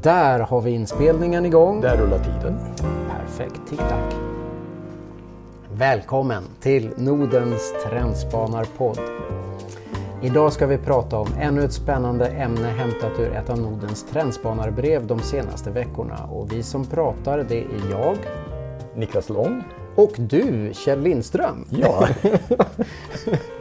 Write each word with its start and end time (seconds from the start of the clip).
Där 0.00 0.40
har 0.40 0.60
vi 0.60 0.70
inspelningen 0.70 1.46
igång. 1.46 1.80
Där 1.80 1.96
rullar 1.96 2.18
tiden. 2.18 2.58
Perfekt, 3.10 3.60
tick-tack. 3.68 4.14
Välkommen 5.72 6.42
till 6.60 6.90
Nordens 6.96 7.74
Trendspanarpodd. 7.84 8.98
Idag 10.22 10.52
ska 10.52 10.66
vi 10.66 10.78
prata 10.78 11.18
om 11.18 11.28
ännu 11.40 11.64
ett 11.64 11.72
spännande 11.72 12.26
ämne 12.26 12.68
hämtat 12.68 13.20
ur 13.20 13.32
ett 13.32 13.50
av 13.50 13.58
Nordens 13.58 14.04
trendspanarbrev 14.04 15.06
de 15.06 15.20
senaste 15.20 15.70
veckorna. 15.70 16.24
Och 16.24 16.52
vi 16.52 16.62
som 16.62 16.84
pratar 16.86 17.46
det 17.48 17.58
är 17.58 17.90
jag. 17.90 18.16
Niklas 18.96 19.28
Lång. 19.28 19.62
Och 19.94 20.12
du, 20.16 20.70
Kjell 20.74 21.00
Lindström. 21.00 21.64
Ja. 21.70 22.08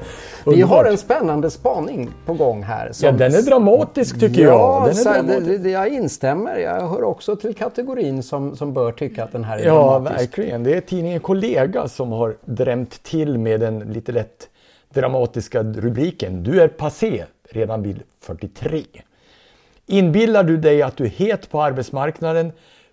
Vi 0.46 0.62
har 0.62 0.86
en 0.86 0.98
spännande 0.98 1.50
spaning 1.50 2.10
på 2.26 2.34
gång 2.34 2.64
här. 2.64 2.92
Som... 2.92 3.05
Ja, 3.05 3.12
den 3.12 3.34
är 3.34 3.42
dramatisk 3.42 4.20
tycker 4.20 4.42
ja, 4.42 4.88
jag. 4.88 5.18
Den 5.18 5.30
är 5.30 5.42
det, 5.42 5.57
det, 5.57 5.70
jag 5.70 5.88
instämmer. 5.88 6.57
Jag 6.57 6.88
hör 6.88 7.04
också 7.04 7.36
till 7.36 7.56
kategorin 7.56 8.24
som, 8.24 8.56
som 8.56 8.74
bör 8.74 8.92
tycka 8.92 9.24
att 9.24 9.32
den 9.32 9.43
här 9.43 9.57
är 9.57 9.65
ja, 9.65 9.74
dramatisk. 9.74 10.12
Ja, 10.12 10.20
verkligen. 10.20 10.64
Det 10.64 10.75
är 10.75 10.82
tidningen 10.82 11.20
Kollega 11.20 11.88
som 11.88 12.12
har 12.12 12.36
drämt 12.46 13.04
till 13.04 13.38
med 13.38 13.60
den 13.60 13.79
lite 13.79 14.12
lätt 14.12 14.50
dramatiska 14.93 15.64
rubriken. 15.64 16.43
Du 16.43 16.62
är 16.62 16.68
passé 16.68 17.26
redan 17.50 17.84
vid 17.84 18.00
43. 18.21 18.84
Inbillar 19.86 20.43
du 20.43 20.57
dig 20.57 20.82
att 20.82 20.98
du 20.98 21.04
är 21.06 21.10
het 21.10 21.50
på 21.51 21.62
arbetsmarknaden 21.62 22.51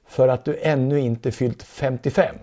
för 0.08 0.28
att 0.28 0.44
du 0.44 0.58
ännu 0.62 1.00
inte 1.00 1.32
fyllt 1.32 1.62
55? 1.62 2.34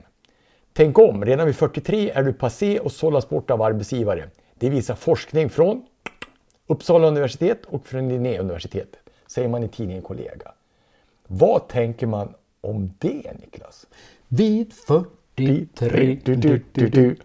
Tänk 0.73 0.99
om, 0.99 1.25
redan 1.25 1.45
vid 1.45 1.55
43 1.55 2.11
är 2.11 2.23
du 2.23 2.33
passé 2.33 2.79
och 2.79 2.91
sållas 2.91 3.29
bort 3.29 3.51
av 3.51 3.61
arbetsgivare. 3.61 4.23
Det 4.65 4.69
visar 4.69 4.95
forskning 4.95 5.49
från 5.49 5.85
Uppsala 6.67 7.07
universitet 7.07 7.65
och 7.65 7.85
från 7.85 8.09
Linnéuniversitetet, 8.09 8.99
säger 9.27 9.47
man 9.47 9.63
i 9.63 9.67
tidningen 9.67 10.03
Kollega. 10.03 10.51
Vad 11.27 11.67
tänker 11.67 12.07
man 12.07 12.33
om 12.61 12.93
det, 12.99 13.31
Niklas? 13.41 13.85
Vid 14.27 14.73
43 14.73 16.19
du, 16.23 16.35
du, 16.35 17.15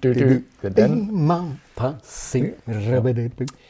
du, 0.00 0.42
Den 0.60 1.26
man 1.26 1.58
passerar. 1.74 2.52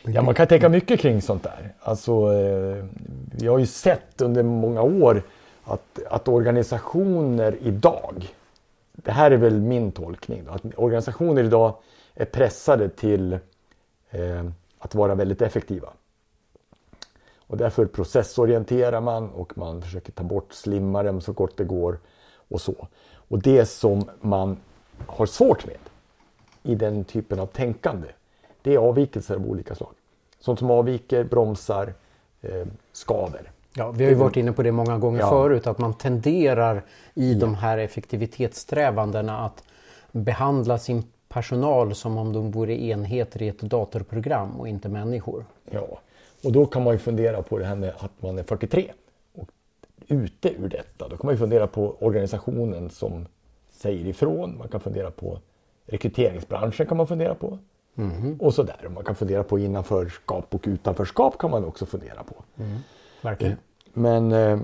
Ja, 0.03 0.23
man 0.23 0.35
kan 0.35 0.47
tänka 0.47 0.69
mycket 0.69 1.01
kring 1.01 1.23
sånt 1.23 1.43
där. 1.43 1.73
Alltså, 1.81 2.29
vi 3.33 3.47
har 3.47 3.59
ju 3.59 3.67
sett 3.67 4.21
under 4.21 4.43
många 4.43 4.83
år 4.83 5.23
att, 5.65 5.99
att 6.11 6.29
organisationer 6.29 7.57
idag, 7.63 8.35
det 8.93 9.13
här 9.13 9.31
är 9.31 9.37
väl 9.37 9.61
min 9.61 9.93
tolkning, 9.93 10.45
då, 10.47 10.53
att 10.53 10.63
organisationer 10.77 11.45
idag 11.45 11.75
är 12.15 12.25
pressade 12.25 12.89
till 12.89 13.33
eh, 14.11 14.45
att 14.79 14.95
vara 14.95 15.15
väldigt 15.15 15.43
effektiva. 15.43 15.93
Och 17.51 17.57
därför 17.57 17.87
processorienterar 17.87 19.01
man 19.01 19.31
och 19.31 19.59
man 19.59 19.83
försöker 19.83 20.13
ta 20.13 20.23
bort 20.23 20.53
slimmaren 20.53 21.21
så 21.21 21.33
gott 21.33 21.57
det 21.57 21.65
går 21.65 21.99
och 22.49 22.61
så. 22.61 22.89
Och 23.13 23.43
det 23.43 23.67
som 23.67 24.11
man 24.21 24.57
har 25.07 25.27
svårt 25.27 25.67
med 25.67 25.79
i 26.63 26.75
den 26.75 27.05
typen 27.05 27.41
av 27.41 27.47
tänkande, 27.47 28.09
det 28.63 28.75
är 28.75 28.79
avvikelser 28.79 29.35
av 29.35 29.47
olika 29.47 29.75
slag. 29.75 29.95
Sånt 30.41 30.59
som 30.59 30.71
avviker, 30.71 31.25
bromsar, 31.25 31.95
eh, 32.41 32.67
skaver. 32.93 33.51
Ja, 33.75 33.91
vi 33.91 34.05
har 34.05 34.11
ju 34.11 34.17
varit 34.17 34.37
inne 34.37 34.53
på 34.53 34.63
det 34.63 34.73
många 34.73 34.99
gånger 34.99 35.21
ja. 35.21 35.31
förut, 35.31 35.67
att 35.67 35.79
man 35.79 35.95
tenderar 35.95 36.85
i 37.15 37.33
ja. 37.33 37.39
de 37.39 37.55
här 37.55 37.79
effektivitetssträvandena 37.79 39.39
att 39.39 39.65
behandla 40.13 40.79
sin 40.79 41.05
personal 41.33 41.95
som 41.95 42.19
om 42.19 42.33
de 42.33 42.51
vore 42.51 42.83
enheter 42.83 43.43
i 43.43 43.49
ett 43.49 43.61
datorprogram 43.61 44.61
och 44.61 44.69
inte 44.69 44.89
människor. 44.89 45.45
Ja, 45.71 46.01
och 46.45 46.53
då 46.53 46.67
kan 46.67 46.83
man 46.83 46.93
ju 46.93 46.99
fundera 46.99 47.43
på 47.43 47.59
det 47.59 47.65
här 47.65 47.77
med 47.77 47.93
att 47.99 48.23
man 48.23 48.39
är 48.39 48.43
43 48.43 48.93
och 49.35 49.49
ute 50.09 50.49
ur 50.49 50.69
detta. 50.69 51.09
Då 51.09 51.17
kan 51.17 51.27
man 51.27 51.35
ju 51.35 51.39
fundera 51.39 51.67
på 51.67 51.97
organisationen 51.99 52.91
som 52.91 53.27
säger 53.71 54.07
ifrån. 54.07 54.59
Man 54.59 54.69
kan 54.69 54.81
fundera 54.81 55.11
på 55.11 55.39
rekryteringsbranschen 55.87 56.87
kan 56.87 56.97
man 56.97 57.07
fundera 57.07 57.35
på. 57.35 57.59
Mm. 57.97 58.37
Och 58.41 58.55
sådär. 58.55 58.89
Man 58.95 59.05
kan 59.05 59.15
fundera 59.15 59.43
på 59.43 59.59
innanförskap 59.59 60.55
och 60.55 60.65
utanförskap 60.65 61.39
kan 61.39 61.51
man 61.51 61.65
också 61.65 61.87
fundera 61.87 62.23
på. 62.23 62.35
Mm. 62.63 62.79
Verkligen. 63.23 63.57
Men 63.93 64.33
eh, 64.33 64.59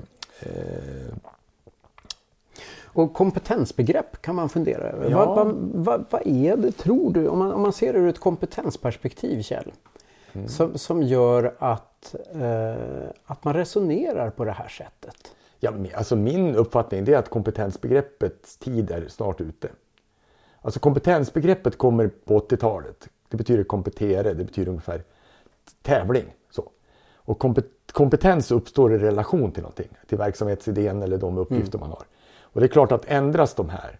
och 2.96 3.14
kompetensbegrepp 3.14 4.22
kan 4.22 4.34
man 4.34 4.48
fundera 4.48 4.82
över. 4.82 5.10
Ja. 5.10 5.34
Vad, 5.34 5.54
vad, 5.74 6.04
vad, 6.10 6.26
är 6.26 6.56
det, 6.56 6.72
tror 6.72 7.12
du, 7.12 7.28
om 7.28 7.38
man, 7.38 7.52
om 7.52 7.62
man 7.62 7.72
ser 7.72 7.92
det 7.92 7.98
ur 7.98 8.08
ett 8.08 8.18
kompetensperspektiv 8.18 9.42
Kjell, 9.42 9.72
mm. 10.32 10.48
som, 10.48 10.78
som 10.78 11.02
gör 11.02 11.54
att, 11.58 12.14
eh, 12.32 13.08
att 13.24 13.44
man 13.44 13.54
resonerar 13.54 14.30
på 14.30 14.44
det 14.44 14.52
här 14.52 14.68
sättet? 14.68 15.16
Ja, 15.60 15.72
alltså 15.94 16.16
min 16.16 16.54
uppfattning 16.54 17.08
är 17.08 17.16
att 17.16 17.28
kompetensbegreppets 17.28 18.56
tid 18.56 18.90
är 18.90 19.08
snart 19.08 19.40
ute. 19.40 19.68
Alltså 20.60 20.80
kompetensbegreppet 20.80 21.78
kommer 21.78 22.08
på 22.08 22.38
80-talet. 22.38 23.08
Det 23.28 23.36
betyder 23.36 23.64
kompetere, 23.64 24.34
det 24.34 24.44
betyder 24.44 24.68
ungefär 24.68 25.02
tävling. 25.82 26.34
Så. 26.50 26.70
Och 27.14 27.38
kompetens 27.92 28.50
uppstår 28.50 28.94
i 28.94 28.98
relation 28.98 29.52
till 29.52 29.62
någonting, 29.62 29.88
till 30.06 30.18
verksamhetsidén 30.18 31.02
eller 31.02 31.18
de 31.18 31.38
uppgifter 31.38 31.78
mm. 31.78 31.88
man 31.88 31.98
har. 31.98 32.06
Och 32.56 32.60
det 32.60 32.66
är 32.66 32.68
klart 32.68 32.92
att 32.92 33.04
ändras 33.04 33.54
de 33.54 33.68
här 33.68 33.98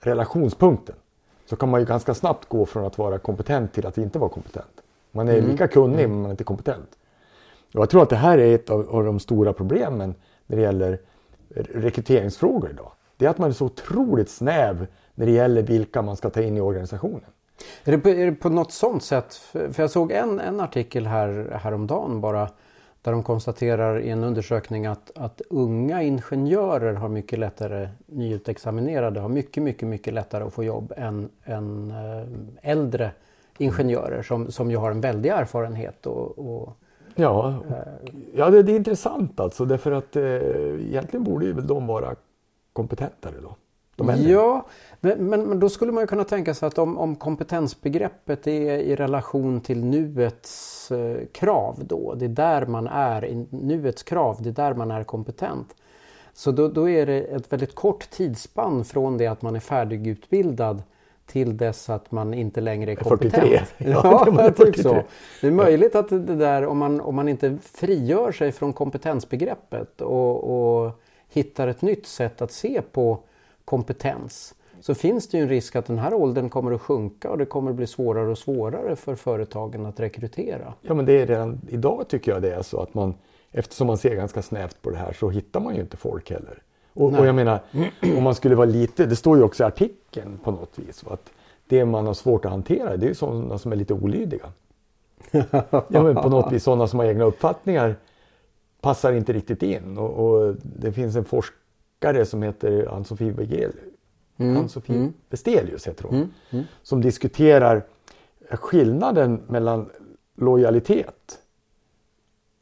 relationspunkten 0.00 0.96
så 1.46 1.56
kan 1.56 1.68
man 1.68 1.80
ju 1.80 1.86
ganska 1.86 2.14
snabbt 2.14 2.48
gå 2.48 2.66
från 2.66 2.84
att 2.84 2.98
vara 2.98 3.18
kompetent 3.18 3.72
till 3.72 3.86
att 3.86 3.98
inte 3.98 4.18
vara 4.18 4.30
kompetent. 4.30 4.82
Man 5.10 5.28
är 5.28 5.38
mm. 5.38 5.50
lika 5.50 5.68
kunnig 5.68 6.08
men 6.08 6.16
man 6.16 6.26
är 6.26 6.30
inte 6.30 6.44
kompetent. 6.44 6.88
Och 7.74 7.80
jag 7.80 7.90
tror 7.90 8.02
att 8.02 8.10
det 8.10 8.16
här 8.16 8.38
är 8.38 8.54
ett 8.54 8.70
av, 8.70 8.90
av 8.90 9.04
de 9.04 9.20
stora 9.20 9.52
problemen 9.52 10.14
när 10.46 10.56
det 10.56 10.62
gäller 10.62 10.98
rekryteringsfrågor 11.54 12.70
idag. 12.70 12.92
Det 13.16 13.26
är 13.26 13.30
att 13.30 13.38
man 13.38 13.48
är 13.48 13.54
så 13.54 13.66
otroligt 13.66 14.30
snäv 14.30 14.86
när 15.14 15.26
det 15.26 15.32
gäller 15.32 15.62
vilka 15.62 16.02
man 16.02 16.16
ska 16.16 16.30
ta 16.30 16.42
in 16.42 16.56
i 16.56 16.60
organisationen. 16.60 17.30
Är 17.84 17.92
det 17.92 17.98
på, 17.98 18.08
är 18.08 18.26
det 18.26 18.32
på 18.32 18.48
något 18.48 18.72
sånt 18.72 19.04
sätt? 19.04 19.34
För 19.34 19.80
jag 19.80 19.90
såg 19.90 20.12
en, 20.12 20.40
en 20.40 20.60
artikel 20.60 21.06
här, 21.06 21.58
häromdagen 21.62 22.20
bara 22.20 22.48
där 23.02 23.12
de 23.12 23.22
konstaterar 23.22 24.00
i 24.00 24.10
en 24.10 24.24
undersökning 24.24 24.86
att, 24.86 25.10
att 25.14 25.40
unga 25.50 26.02
ingenjörer 26.02 26.94
har 26.94 27.08
mycket 27.08 27.38
lättare, 27.38 27.88
nyutexaminerade, 28.06 29.20
har 29.20 29.28
mycket, 29.28 29.62
mycket, 29.62 29.88
mycket 29.88 30.14
lättare 30.14 30.44
att 30.44 30.52
få 30.52 30.64
jobb 30.64 30.92
än, 30.96 31.28
än 31.44 31.90
äh, 31.90 32.70
äldre 32.70 33.10
ingenjörer 33.58 34.22
som, 34.22 34.50
som 34.50 34.70
ju 34.70 34.76
har 34.76 34.90
en 34.90 35.00
väldig 35.00 35.30
erfarenhet. 35.30 36.06
Och, 36.06 36.38
och 36.38 36.76
ja, 37.14 37.54
äh, 37.70 38.12
ja 38.34 38.50
det, 38.50 38.62
det, 38.62 38.72
är 38.72 38.76
intressant 38.76 39.40
alltså 39.40 39.64
därför 39.64 39.92
att 39.92 40.16
äh, 40.16 40.22
egentligen 40.22 41.24
borde 41.24 41.46
ju 41.46 41.52
de 41.52 41.86
vara 41.86 42.14
kompetentare 42.72 43.34
då. 43.42 43.56
Ja, 43.96 44.66
men, 45.00 45.28
men, 45.28 45.42
men, 45.42 45.60
då 45.60 45.68
skulle 45.68 45.92
man 45.92 46.02
ju 46.02 46.06
kunna 46.06 46.24
tänka 46.24 46.54
sig 46.54 46.66
att 46.66 46.78
om, 46.78 46.98
om 46.98 47.16
kompetensbegreppet 47.16 48.46
är 48.46 48.78
i 48.78 48.96
relation 48.96 49.60
till 49.60 49.84
nuets 49.84 50.90
eh, 50.90 51.26
krav 51.32 51.82
då, 51.86 52.14
det 52.14 52.24
är 52.24 52.28
där 52.28 52.66
man 52.66 52.86
är, 52.86 53.24
i 53.24 53.46
nuets 53.50 54.02
krav, 54.02 54.36
det 54.42 54.48
är 54.48 54.52
där 54.52 54.74
man 54.74 54.90
är 54.90 55.04
kompetent. 55.04 55.74
Så 56.32 56.50
då, 56.50 56.68
då 56.68 56.88
är 56.88 57.06
det 57.06 57.20
ett 57.20 57.52
väldigt 57.52 57.74
kort 57.74 58.10
tidsspann 58.10 58.84
från 58.84 59.18
det 59.18 59.26
att 59.26 59.42
man 59.42 59.56
är 59.56 59.60
färdigutbildad 59.60 60.82
till 61.26 61.56
dess 61.56 61.90
att 61.90 62.12
man 62.12 62.34
inte 62.34 62.60
längre 62.60 62.92
är 62.92 62.96
kompetent. 62.96 63.44
43. 63.44 63.60
Ja, 63.78 64.24
ja 64.36 64.42
det, 64.42 64.52
typ 64.52 64.76
så. 64.76 65.02
det 65.40 65.46
är 65.46 65.50
möjligt 65.50 65.94
att 65.94 66.08
det 66.08 66.36
där, 66.36 66.66
om 66.66 66.78
man, 66.78 67.00
om 67.00 67.14
man 67.14 67.28
inte 67.28 67.58
frigör 67.62 68.32
sig 68.32 68.52
från 68.52 68.72
kompetensbegreppet 68.72 70.00
och, 70.00 70.84
och 70.84 71.00
hittar 71.28 71.68
ett 71.68 71.82
nytt 71.82 72.06
sätt 72.06 72.42
att 72.42 72.52
se 72.52 72.82
på 72.92 73.18
kompetens 73.64 74.54
så 74.80 74.94
finns 74.94 75.28
det 75.28 75.36
ju 75.36 75.42
en 75.42 75.48
risk 75.48 75.76
att 75.76 75.86
den 75.86 75.98
här 75.98 76.14
åldern 76.14 76.50
kommer 76.50 76.72
att 76.72 76.80
sjunka 76.80 77.30
och 77.30 77.38
det 77.38 77.44
kommer 77.46 77.70
att 77.70 77.76
bli 77.76 77.86
svårare 77.86 78.30
och 78.30 78.38
svårare 78.38 78.96
för 78.96 79.14
företagen 79.14 79.86
att 79.86 80.00
rekrytera. 80.00 80.74
Ja 80.80 80.94
men 80.94 81.04
det 81.04 81.12
är 81.12 81.26
redan 81.26 81.60
idag 81.68 82.04
tycker 82.08 82.32
jag 82.32 82.42
det 82.42 82.54
är 82.54 82.62
så 82.62 82.80
att 82.82 82.94
man 82.94 83.14
eftersom 83.52 83.86
man 83.86 83.98
ser 83.98 84.14
ganska 84.14 84.42
snävt 84.42 84.82
på 84.82 84.90
det 84.90 84.96
här 84.96 85.12
så 85.12 85.30
hittar 85.30 85.60
man 85.60 85.74
ju 85.74 85.80
inte 85.80 85.96
folk 85.96 86.30
heller. 86.30 86.62
Och, 86.94 87.18
och 87.18 87.26
jag 87.26 87.34
menar 87.34 87.60
om 88.16 88.22
man 88.22 88.34
skulle 88.34 88.54
vara 88.54 88.66
lite, 88.66 89.06
det 89.06 89.16
står 89.16 89.36
ju 89.36 89.42
också 89.42 89.62
i 89.62 89.66
artikeln 89.66 90.38
på 90.44 90.50
något 90.50 90.78
vis 90.78 91.04
att 91.08 91.30
det 91.66 91.84
man 91.84 92.06
har 92.06 92.14
svårt 92.14 92.44
att 92.44 92.50
hantera 92.50 92.96
det 92.96 93.06
är 93.06 93.08
ju 93.08 93.14
sådana 93.14 93.58
som 93.58 93.72
är 93.72 93.76
lite 93.76 93.94
olydiga. 93.94 94.52
ja 95.88 96.02
men 96.02 96.14
på 96.14 96.28
något 96.28 96.52
vis 96.52 96.62
sådana 96.62 96.86
som 96.86 96.98
har 96.98 97.06
egna 97.06 97.24
uppfattningar 97.24 97.96
passar 98.80 99.12
inte 99.12 99.32
riktigt 99.32 99.62
in 99.62 99.98
och, 99.98 100.10
och 100.10 100.54
det 100.62 100.92
finns 100.92 101.16
en 101.16 101.24
forskare 101.24 101.61
forskare 102.02 102.26
som 102.26 102.42
heter 102.42 102.88
Ann-Sofie 102.88 103.32
Begel, 103.32 103.72
mm. 104.38 104.56
Ann-Sofie 104.56 104.96
mm. 104.96 105.12
Bestelius 105.30 105.86
heter 105.86 106.04
hon, 106.04 106.14
mm. 106.14 106.30
mm. 106.50 106.64
som 106.82 107.00
diskuterar 107.00 107.82
skillnaden 108.50 109.42
mellan 109.48 109.90
lojalitet 110.36 111.38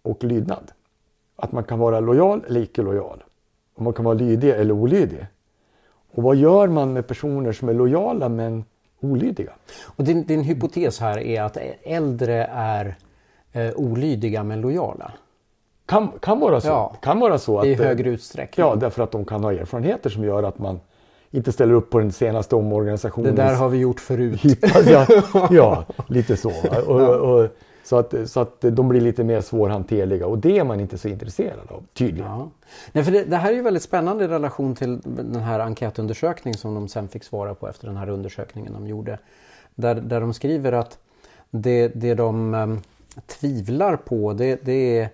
och 0.02 0.24
lydnad. 0.24 0.72
Att 1.36 1.52
man 1.52 1.64
kan 1.64 1.78
vara 1.78 2.00
lojal 2.00 2.44
eller 2.46 2.60
icke 2.60 2.82
lojal. 2.82 3.24
Och 3.74 3.82
man 3.82 3.92
kan 3.92 4.04
vara 4.04 4.14
lydig 4.14 4.50
eller 4.50 4.72
olydig. 4.74 5.26
Och 6.14 6.22
vad 6.22 6.36
gör 6.36 6.68
man 6.68 6.92
med 6.92 7.06
personer 7.06 7.52
som 7.52 7.68
är 7.68 7.74
lojala 7.74 8.28
men 8.28 8.64
olydiga? 9.00 9.52
Och 9.96 10.04
din, 10.04 10.26
din 10.26 10.42
hypotes 10.42 11.00
här 11.00 11.18
är 11.18 11.42
att 11.42 11.56
äldre 11.82 12.44
är 12.52 12.96
eh, 13.52 13.72
olydiga 13.76 14.44
men 14.44 14.60
lojala? 14.60 15.12
Kan, 15.90 16.08
kan, 16.20 16.40
vara 16.40 16.60
så. 16.60 16.68
Ja, 16.68 16.96
kan 17.02 17.20
vara 17.20 17.38
så. 17.38 17.58
Att, 17.58 17.66
I 17.66 17.74
högre 17.74 18.10
utsträckning. 18.10 18.66
Ja, 18.66 18.74
därför 18.74 19.02
att 19.02 19.10
de 19.10 19.24
kan 19.24 19.44
ha 19.44 19.52
erfarenheter 19.52 20.10
som 20.10 20.24
gör 20.24 20.42
att 20.42 20.58
man 20.58 20.80
inte 21.30 21.52
ställer 21.52 21.74
upp 21.74 21.90
på 21.90 21.98
den 21.98 22.12
senaste 22.12 22.56
omorganisationen. 22.56 23.34
Det 23.34 23.42
där 23.42 23.54
har 23.54 23.68
vi 23.68 23.78
gjort 23.78 24.00
förut. 24.00 24.40
ja, 24.86 25.06
ja, 25.50 25.84
lite 26.08 26.36
så. 26.36 26.52
Och, 26.86 27.00
och, 27.00 27.48
så, 27.84 27.96
att, 27.96 28.14
så 28.26 28.40
att 28.40 28.60
de 28.60 28.88
blir 28.88 29.00
lite 29.00 29.24
mer 29.24 29.40
svårhanterliga 29.40 30.26
och 30.26 30.38
det 30.38 30.58
är 30.58 30.64
man 30.64 30.80
inte 30.80 30.98
så 30.98 31.08
intresserad 31.08 31.68
av, 31.68 31.82
tydligen. 31.92 32.30
Ja. 32.30 32.50
Nej, 32.92 33.04
för 33.04 33.12
det, 33.12 33.24
det, 33.24 33.36
här 33.36 33.50
är 33.50 33.56
ju 33.56 33.62
väldigt 33.62 33.82
spännande 33.82 34.24
i 34.24 34.28
relation 34.28 34.74
till 34.74 35.00
den 35.04 35.42
här 35.42 35.60
enkätundersökningen 35.60 36.58
som 36.58 36.74
de 36.74 36.88
sen 36.88 37.08
fick 37.08 37.24
svara 37.24 37.54
på 37.54 37.68
efter 37.68 37.86
den 37.86 37.96
här 37.96 38.08
undersökningen 38.08 38.72
de 38.72 38.86
gjorde. 38.86 39.18
Där, 39.74 39.94
där 39.94 40.20
de 40.20 40.34
skriver 40.34 40.72
att 40.72 40.98
det, 41.50 41.88
det 41.88 42.14
de 42.14 42.54
um, 42.54 42.80
tvivlar 43.26 43.96
på 43.96 44.32
det, 44.32 44.64
det 44.64 44.98
är 44.98 45.08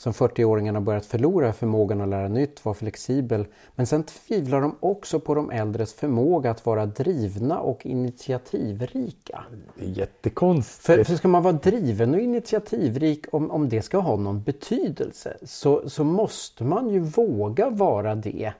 som 0.00 0.12
40-åringarna 0.12 0.80
börjat 0.80 1.06
förlora 1.06 1.52
förmågan 1.52 2.00
att 2.00 2.08
lära 2.08 2.28
nytt, 2.28 2.64
vara 2.64 2.74
flexibel. 2.74 3.46
Men 3.74 3.86
sen 3.86 4.02
tvivlar 4.02 4.60
de 4.60 4.76
också 4.80 5.20
på 5.20 5.34
de 5.34 5.50
äldres 5.50 5.94
förmåga 5.94 6.50
att 6.50 6.66
vara 6.66 6.86
drivna 6.86 7.60
och 7.60 7.86
initiativrika. 7.86 9.44
Jättekonstigt. 9.76 10.86
För, 10.86 11.04
för 11.04 11.14
ska 11.14 11.28
man 11.28 11.42
vara 11.42 11.52
driven 11.52 12.14
och 12.14 12.20
initiativrik, 12.20 13.26
om, 13.32 13.50
om 13.50 13.68
det 13.68 13.82
ska 13.82 13.98
ha 13.98 14.16
någon 14.16 14.42
betydelse, 14.42 15.36
så, 15.42 15.90
så 15.90 16.04
måste 16.04 16.64
man 16.64 16.88
ju 16.90 17.00
våga 17.00 17.70
vara 17.70 18.14
det. 18.14 18.52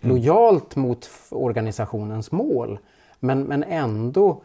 Lojalt 0.00 0.76
mm. 0.76 0.88
mot 0.88 1.10
organisationens 1.30 2.32
mål. 2.32 2.78
Men, 3.20 3.42
men 3.42 3.64
ändå 3.64 4.42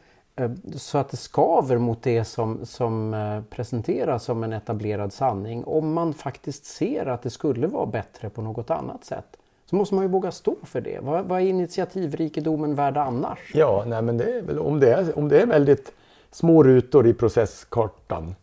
så 0.76 0.98
att 0.98 1.10
det 1.10 1.18
skaver 1.18 1.78
mot 1.78 2.04
det 2.04 2.26
som, 2.26 2.66
som 2.66 3.14
eh, 3.14 3.42
presenteras 3.50 4.24
som 4.24 4.44
en 4.44 4.54
etablerad 4.54 5.14
sanning. 5.14 5.64
Om 5.64 5.94
man 5.94 6.14
faktiskt 6.14 6.66
ser 6.66 7.06
att 7.06 7.22
det 7.22 7.30
skulle 7.30 7.68
vara 7.68 7.86
bättre 7.86 8.30
på 8.30 8.42
något 8.42 8.70
annat 8.70 9.06
sätt 9.06 9.38
så 9.66 9.76
måste 9.76 9.96
man 9.96 10.04
ju 10.04 10.10
våga 10.10 10.32
stå 10.32 10.56
för 10.64 10.82
det. 10.82 11.00
Vad, 11.02 11.26
vad 11.26 11.42
är 11.42 11.46
initiativrikedomen 11.46 12.76
värd 12.76 12.98
annars? 12.98 13.52
Ja, 13.54 13.84
nej, 13.88 14.02
men 14.02 14.18
det 14.18 14.42
väl, 14.42 14.60
om, 14.60 14.80
det 14.80 14.94
är, 14.94 15.18
om 15.18 15.30
det 15.30 15.42
är 15.42 15.46
väldigt 15.46 15.92
små 16.32 16.64
rutor 16.64 17.08
i 17.08 17.14
processkartan 17.14 18.36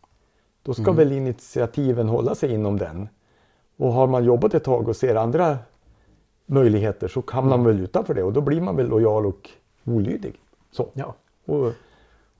då 0.62 0.74
ska 0.74 0.82
mm. 0.82 0.96
väl 0.96 1.12
initiativen 1.12 2.08
hålla 2.08 2.34
sig 2.34 2.52
inom 2.52 2.78
den. 2.78 3.08
Och 3.76 3.92
har 3.92 4.06
man 4.06 4.24
jobbat 4.24 4.54
ett 4.54 4.64
tag 4.64 4.88
och 4.88 4.96
ser 4.96 5.14
andra 5.14 5.58
möjligheter 6.46 7.08
så 7.08 7.22
hamnar 7.26 7.56
man 7.56 7.66
väl 7.66 7.80
utanför 7.80 8.14
det 8.14 8.22
och 8.22 8.32
då 8.32 8.40
blir 8.40 8.60
man 8.60 8.76
väl 8.76 8.86
lojal 8.86 9.26
och 9.26 9.50
olydig. 9.84 10.34
Så. 10.70 10.88
Ja. 10.92 11.14
Och, 11.44 11.72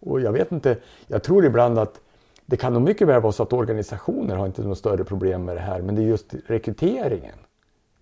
och 0.01 0.21
jag 0.21 0.33
vet 0.33 0.53
inte, 0.53 0.77
jag 1.07 1.23
tror 1.23 1.45
ibland 1.45 1.79
att 1.79 2.01
det 2.47 2.57
kan 2.57 2.73
nog 2.73 2.83
mycket 2.83 3.09
väl 3.09 3.23
vara 3.23 3.33
så 3.33 3.43
att 3.43 3.53
organisationer 3.53 4.37
har 4.37 4.47
inte 4.47 4.63
något 4.63 4.79
större 4.79 5.05
problem 5.05 5.45
med 5.45 5.57
det 5.57 5.61
här, 5.61 5.83
men 5.83 5.95
det 5.95 6.03
är 6.03 6.07
just 6.07 6.35
rekryteringen. 6.47 7.35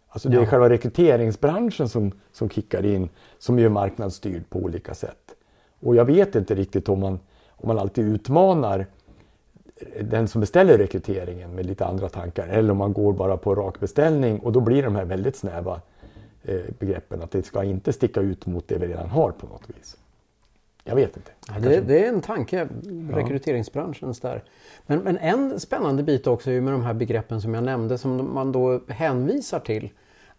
Alltså 0.08 0.28
det 0.28 0.36
är 0.36 0.40
ja. 0.40 0.46
själva 0.46 0.68
rekryteringsbranschen 0.68 1.88
som, 1.88 2.12
som 2.32 2.50
kickar 2.50 2.84
in, 2.84 3.08
som 3.38 3.58
är 3.58 3.68
marknadsstyrd 3.68 4.42
på 4.50 4.58
olika 4.58 4.94
sätt. 4.94 5.34
Och 5.80 5.96
jag 5.96 6.04
vet 6.04 6.34
inte 6.34 6.54
riktigt 6.54 6.88
om 6.88 7.00
man, 7.00 7.18
om 7.48 7.68
man 7.68 7.78
alltid 7.78 8.04
utmanar 8.04 8.86
den 10.00 10.28
som 10.28 10.40
beställer 10.40 10.78
rekryteringen 10.78 11.54
med 11.54 11.66
lite 11.66 11.86
andra 11.86 12.08
tankar 12.08 12.48
eller 12.48 12.70
om 12.70 12.76
man 12.76 12.92
går 12.92 13.12
bara 13.12 13.36
på 13.36 13.54
rak 13.54 13.80
beställning 13.80 14.38
och 14.38 14.52
då 14.52 14.60
blir 14.60 14.82
de 14.82 14.94
här 14.94 15.04
väldigt 15.04 15.36
snäva 15.36 15.80
eh, 16.42 16.60
begreppen 16.78 17.22
att 17.22 17.30
det 17.30 17.42
ska 17.42 17.64
inte 17.64 17.92
sticka 17.92 18.20
ut 18.20 18.46
mot 18.46 18.68
det 18.68 18.78
vi 18.78 18.86
redan 18.86 19.08
har 19.08 19.30
på 19.30 19.46
något 19.46 19.62
vis. 19.66 19.96
Jag 20.84 20.94
vet 20.94 21.16
inte. 21.16 21.30
Ja, 21.48 21.54
det, 21.60 21.80
det, 21.80 22.04
är 22.04 22.08
en 22.08 22.20
tanke, 22.20 22.68
rekryteringsbranschens 23.10 24.20
där. 24.20 24.42
Men, 24.86 24.98
men 24.98 25.18
en 25.18 25.60
spännande 25.60 26.02
bit 26.02 26.26
också 26.26 26.50
är 26.50 26.60
med 26.60 26.72
de 26.72 26.82
här 26.82 26.94
begreppen 26.94 27.40
som 27.40 27.54
jag 27.54 27.64
nämnde 27.64 27.98
som 27.98 28.34
man 28.34 28.52
då 28.52 28.80
hänvisar 28.88 29.60
till. 29.60 29.90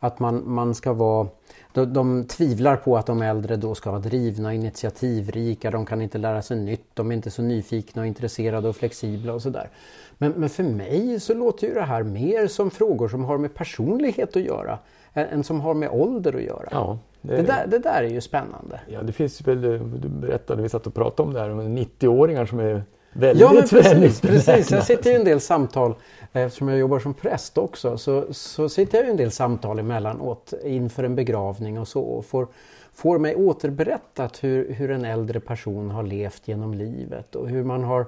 Att 0.03 0.19
man, 0.19 0.49
man 0.49 0.75
ska 0.75 0.93
vara, 0.93 1.27
de, 1.73 1.93
de 1.93 2.25
tvivlar 2.25 2.75
på 2.75 2.97
att 2.97 3.05
de 3.05 3.21
äldre 3.21 3.55
då 3.55 3.75
ska 3.75 3.91
vara 3.91 4.01
drivna, 4.01 4.53
initiativrika, 4.53 5.71
de 5.71 5.85
kan 5.85 6.01
inte 6.01 6.17
lära 6.17 6.41
sig 6.41 6.57
nytt, 6.57 6.85
de 6.93 7.11
är 7.11 7.15
inte 7.15 7.31
så 7.31 7.41
nyfikna 7.41 8.01
och 8.01 8.07
intresserade 8.07 8.69
och 8.69 8.75
flexibla 8.75 9.33
och 9.33 9.41
sådär. 9.41 9.69
Men, 10.17 10.31
men 10.31 10.49
för 10.49 10.63
mig 10.63 11.19
så 11.19 11.33
låter 11.33 11.67
ju 11.67 11.73
det 11.73 11.81
här 11.81 12.03
mer 12.03 12.47
som 12.47 12.71
frågor 12.71 13.07
som 13.07 13.23
har 13.23 13.37
med 13.37 13.53
personlighet 13.53 14.35
att 14.35 14.43
göra 14.43 14.79
än 15.13 15.43
som 15.43 15.61
har 15.61 15.73
med 15.73 15.89
ålder 15.89 16.35
att 16.35 16.43
göra. 16.43 16.67
Ja, 16.71 16.99
det, 17.21 17.35
det, 17.35 17.43
där, 17.43 17.67
det 17.67 17.79
där 17.79 18.03
är 18.03 18.09
ju 18.09 18.21
spännande. 18.21 18.79
Ja, 18.87 19.01
det 19.01 19.11
finns 19.11 19.41
väl, 19.47 19.61
du 20.01 20.09
berättade, 20.09 20.61
vi 20.61 20.69
satt 20.69 20.87
och 20.87 20.93
pratade 20.93 21.27
om 21.27 21.33
det 21.33 21.39
här, 21.39 21.49
om 21.49 21.77
90-åringar 21.77 22.45
som 22.45 22.59
är 22.59 22.83
väldigt 23.13 23.41
ja, 23.41 23.53
men 23.53 23.67
precis, 23.67 24.21
precis. 24.21 24.71
Jag 24.71 24.83
sitter 24.83 25.11
i 25.11 25.15
en 25.15 25.23
del 25.25 25.41
samtal, 25.41 25.95
eftersom 26.31 26.67
jag 26.67 26.77
jobbar 26.79 26.99
som 26.99 27.13
präst 27.13 27.57
också, 27.57 27.97
så, 27.97 28.25
så 28.33 28.69
sitter 28.69 28.97
jag 28.97 29.07
i 29.07 29.11
en 29.11 29.17
del 29.17 29.31
samtal 29.31 29.79
emellanåt 29.79 30.53
inför 30.63 31.03
en 31.03 31.15
begravning 31.15 31.79
och 31.79 31.87
så 31.87 32.01
och 32.01 32.25
får, 32.25 32.47
får 32.93 33.19
mig 33.19 33.35
återberättat 33.35 34.43
hur, 34.43 34.73
hur 34.73 34.91
en 34.91 35.05
äldre 35.05 35.39
person 35.39 35.91
har 35.91 36.03
levt 36.03 36.47
genom 36.47 36.73
livet 36.73 37.35
och 37.35 37.49
hur 37.49 37.63
man 37.63 37.83
har 37.83 38.05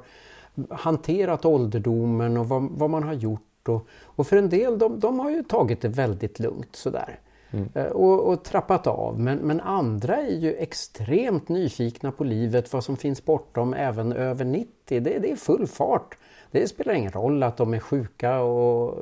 hanterat 0.70 1.46
ålderdomen 1.46 2.38
och 2.38 2.50
vad, 2.50 2.70
vad 2.72 2.90
man 2.90 3.04
har 3.04 3.14
gjort. 3.14 3.42
Och, 3.70 3.88
och 4.04 4.28
för 4.28 4.38
en 4.38 4.50
del, 4.50 4.80
de, 4.80 5.00
de 5.00 5.20
har 5.20 5.30
ju 5.30 5.44
tagit 5.44 5.82
det 5.82 5.88
väldigt 5.88 6.40
lugnt 6.40 6.76
sådär. 6.76 7.20
Mm. 7.52 7.70
Eh, 7.74 7.86
och, 7.86 8.20
och, 8.20 8.44
trappat 8.44 8.88
av. 8.88 9.20
Men, 9.20 9.38
men 9.38 9.60
andra 9.62 10.16
är 10.16 10.36
ju 10.36 10.54
extremt 10.54 11.50
nyfikna 11.50 12.12
på 12.12 12.24
livet, 12.24 12.74
vad 12.74 12.84
som 12.84 12.98
finns 12.98 13.26
bortom 13.26 13.74
även 13.74 14.14
över 14.14 14.46
90. 14.46 14.70
Det, 14.86 15.00
det 15.00 15.32
är 15.32 15.36
full 15.36 15.68
fart. 15.68 16.18
Det 16.52 16.68
spelar 16.68 16.94
ingen 16.94 17.12
roll 17.12 17.44
att 17.44 17.58
de 17.58 17.74
är 17.74 17.80
sjuka 17.80 18.40
och 18.40 19.00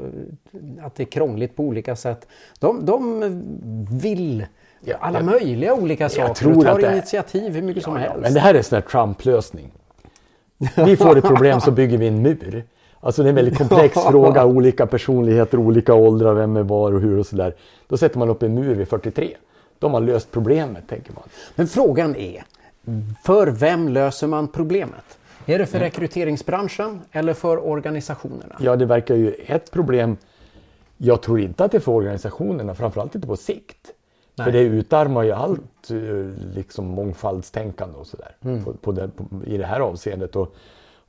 eh, 0.51 0.85
att 0.85 0.95
det 0.95 1.03
är 1.03 1.05
krångligt 1.05 1.55
på 1.55 1.63
olika 1.63 1.95
sätt. 1.95 2.27
De, 2.59 2.85
de 2.85 3.21
vill 4.01 4.45
alla 4.99 5.19
jag, 5.19 5.25
möjliga 5.25 5.73
olika 5.73 6.09
saker 6.09 6.57
och 6.57 6.63
tar 6.63 6.79
det, 6.79 6.91
initiativ 6.91 7.53
hur 7.53 7.61
mycket 7.61 7.83
ja, 7.83 7.85
som 7.85 7.95
helst. 7.95 8.19
Men 8.21 8.33
det 8.33 8.39
här 8.39 8.53
är 8.53 8.57
en 8.57 8.63
sån 8.63 8.75
här 8.75 8.89
Trump-lösning. 8.89 9.71
Vi 10.85 10.97
får 10.97 11.17
ett 11.17 11.25
problem 11.25 11.61
så 11.61 11.71
bygger 11.71 11.97
vi 11.97 12.07
en 12.07 12.21
mur. 12.21 12.65
Alltså 13.01 13.24
det 13.24 13.27
är 13.27 13.30
en 13.30 13.36
väldigt 13.36 13.57
komplex 13.57 13.94
fråga, 14.09 14.45
olika 14.45 14.88
personligheter, 14.88 15.57
olika 15.57 15.94
åldrar, 15.94 16.33
vem 16.33 16.57
är 16.57 16.63
var 16.63 16.92
och 16.92 17.01
hur 17.01 17.19
och 17.19 17.25
sådär. 17.25 17.56
Då 17.88 17.98
sätter 17.98 18.19
man 18.19 18.30
upp 18.30 18.44
en 18.44 18.56
mur 18.56 18.75
vid 18.75 18.88
43. 18.88 19.38
Då 19.80 19.88
har 19.88 19.92
man 19.92 20.06
löst 20.06 20.31
problemet, 20.31 20.88
tänker 20.88 21.13
man. 21.13 21.24
Men 21.56 21.68
frågan 21.68 22.15
är, 22.15 22.44
för 23.24 23.48
vem 23.48 23.89
löser 23.89 24.27
man 24.27 24.48
problemet? 24.48 25.18
Är 25.45 25.59
det 25.59 25.65
för 25.65 25.77
mm. 25.77 25.86
rekryteringsbranschen 25.86 27.01
eller 27.12 27.33
för 27.33 27.68
organisationerna? 27.68 28.56
Ja, 28.59 28.75
det 28.75 28.86
verkar 28.86 29.15
ju 29.15 29.33
ett 29.33 29.71
problem. 29.71 30.18
Jag 30.98 31.21
tror 31.21 31.39
inte 31.39 31.63
att 31.63 31.71
det 31.71 31.77
är 31.77 31.80
för 31.80 31.92
organisationerna, 31.92 32.75
framförallt 32.75 33.15
inte 33.15 33.27
på 33.27 33.36
sikt. 33.36 33.91
Nej. 34.36 34.46
För 34.46 34.51
det 34.51 34.60
utarmar 34.60 35.24
ju 35.24 35.31
allt 35.31 35.89
eh, 35.89 35.98
liksom 36.55 36.88
mångfaldstänkande 36.88 37.98
och 37.98 38.08
sådär 38.08 38.36
mm. 38.41 38.63
på, 38.63 38.74
på 38.74 38.93
på, 38.93 39.25
i 39.46 39.58
det 39.58 39.65
här 39.65 39.79
avseendet. 39.79 40.36
Och, 40.36 40.55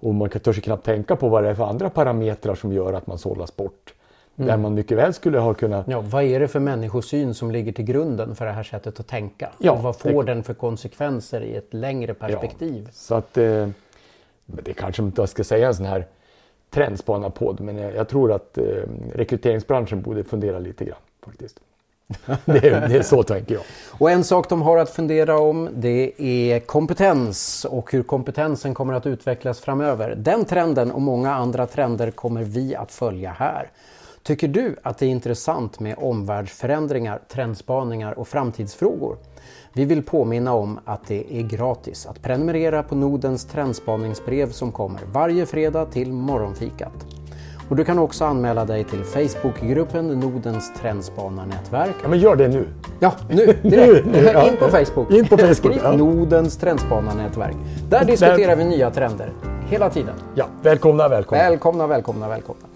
och 0.03 0.15
man 0.15 0.29
kan 0.29 0.41
törs 0.41 0.63
knappt 0.63 0.85
tänka 0.85 1.17
på 1.17 1.29
vad 1.29 1.45
det 1.45 1.51
är 1.51 1.55
för 1.55 1.65
andra 1.65 1.91
parametrar 1.91 2.55
som 2.55 2.73
gör 2.73 2.93
att 2.93 3.07
man 3.07 3.19
sållas 3.19 3.57
bort. 3.57 3.95
Mm. 4.37 4.49
Där 4.49 4.57
man 4.57 4.75
mycket 4.75 4.99
väl 4.99 5.15
skulle 5.15 5.39
ha 5.39 5.55
kunnat... 5.55 5.89
Ja, 5.89 6.01
vad 6.01 6.25
är 6.25 6.41
det 6.41 6.49
för 6.49 6.61
människosyn 6.61 7.35
som 7.35 7.51
ligger 7.51 7.73
till 7.73 7.85
grunden 7.85 8.35
för 8.35 8.47
det 8.47 8.53
här 8.53 8.63
sättet 8.63 9.01
att 9.01 9.07
tänka? 9.07 9.51
Ja, 9.59 9.73
och 9.73 9.83
vad 9.83 9.97
får 9.97 10.25
det... 10.25 10.35
den 10.35 10.43
för 10.43 10.55
konsekvenser 10.55 11.41
i 11.41 11.57
ett 11.57 11.75
längre 11.75 12.15
perspektiv? 12.15 12.83
Ja, 12.85 12.93
så 12.93 13.15
att 13.15 13.39
eh, 13.39 13.69
det 14.47 14.73
kanske 14.73 15.03
inte 15.03 15.23
jag 15.23 15.29
ska 15.29 15.45
säga 15.45 15.67
en 15.67 15.75
sån 15.75 15.87
här 15.87 16.07
trendspanarpodd 16.71 17.61
men 17.61 17.79
jag, 17.79 17.95
jag 17.95 18.09
tror 18.09 18.33
att 18.33 18.59
eh, 18.59 18.65
rekryteringsbranschen 19.15 20.03
borde 20.03 20.25
fundera 20.25 20.59
lite 20.59 20.85
grann 20.85 20.99
faktiskt. 21.25 21.61
det, 22.45 22.69
är, 22.69 22.88
det 22.88 22.97
är 22.97 23.02
så 23.02 23.23
tänker 23.23 23.54
jag. 23.54 23.62
Och 23.99 24.11
en 24.11 24.25
sak 24.25 24.49
de 24.49 24.62
har 24.62 24.78
att 24.78 24.90
fundera 24.90 25.38
om 25.38 25.69
det 25.75 26.12
är 26.23 26.61
kompetens 26.61 27.66
och 27.71 27.92
hur 27.92 28.02
kompetensen 28.02 28.75
kommer 28.75 28.95
att 28.95 29.07
utvecklas 29.07 29.61
framöver. 29.61 30.14
Den 30.14 30.45
trenden 30.45 30.92
och 30.92 31.02
många 31.02 31.35
andra 31.35 31.66
trender 31.66 32.11
kommer 32.11 32.42
vi 32.42 32.76
att 32.76 32.92
följa 32.92 33.31
här. 33.31 33.71
Tycker 34.23 34.49
du 34.49 34.76
att 34.83 34.99
det 34.99 35.07
är 35.07 35.11
intressant 35.11 35.81
med 35.81 35.95
omvärldsförändringar, 35.99 37.21
trendspaningar 37.28 38.19
och 38.19 38.28
framtidsfrågor? 38.28 39.16
Vi 39.73 39.85
vill 39.85 40.02
påminna 40.02 40.52
om 40.52 40.81
att 40.85 41.07
det 41.07 41.38
är 41.38 41.42
gratis 41.42 42.07
att 42.07 42.23
prenumerera 42.23 42.83
på 42.83 42.95
Nodens 42.95 43.45
trendspaningsbrev 43.45 44.50
som 44.50 44.73
kommer 44.73 45.00
varje 45.12 45.47
fredag 45.47 45.87
till 45.87 46.12
morgonfikat. 46.12 47.22
Och 47.69 47.76
du 47.76 47.85
kan 47.85 47.99
också 47.99 48.25
anmäla 48.25 48.64
dig 48.64 48.85
till 48.85 49.04
Facebookgruppen 49.04 50.21
Nordens 50.21 50.73
trendspanarnätverk. 50.81 51.95
Ja, 52.02 52.09
men 52.09 52.19
gör 52.19 52.37
det 52.37 52.49
nu! 52.49 52.69
Ja, 53.00 53.12
nu! 53.28 53.47
Direkt! 53.62 54.07
nu. 54.07 54.19
In 54.49 54.57
på 54.59 54.69
Facebook! 54.69 55.11
In 55.11 55.28
på 55.28 55.38
Facebook 55.38 55.57
Skriv 55.57 55.81
ja. 55.85 55.92
Nordens 55.92 56.57
trendspanarnätverk. 56.57 57.57
Där 57.88 58.04
diskuterar 58.04 58.57
vi 58.57 58.64
nya 58.64 58.90
trender 58.90 59.33
hela 59.69 59.90
tiden. 59.90 60.14
Ja, 60.35 60.47
välkomna, 60.62 61.09
välkomna! 61.09 61.45
Välkomna, 61.45 61.87
välkomna, 61.87 62.28
välkomna! 62.28 62.72